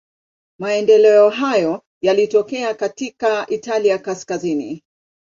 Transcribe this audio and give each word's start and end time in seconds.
Maendeleo 0.59 1.29
hayo 1.29 1.83
yalitokea 2.01 2.73
katika 2.73 3.47
Italia 3.49 3.97
kaskazini. 3.97 4.83